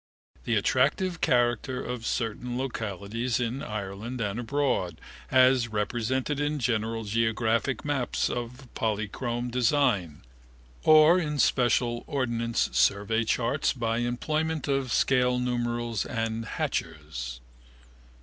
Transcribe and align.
The 0.45 0.55
attractive 0.55 1.21
character 1.21 1.79
of 1.83 2.07
certain 2.07 2.57
localities 2.57 3.39
in 3.39 3.61
Ireland 3.61 4.19
and 4.19 4.39
abroad, 4.39 4.99
as 5.29 5.67
represented 5.67 6.39
in 6.39 6.57
general 6.57 7.03
geographical 7.03 7.85
maps 7.85 8.27
of 8.27 8.67
polychrome 8.73 9.51
design 9.51 10.23
or 10.83 11.19
in 11.19 11.37
special 11.37 12.03
ordnance 12.07 12.67
survey 12.71 13.25
charts 13.25 13.73
by 13.73 13.99
employment 13.99 14.67
of 14.67 14.91
scale 14.91 15.37
numerals 15.37 16.03
and 16.03 16.45
hachures. 16.45 17.39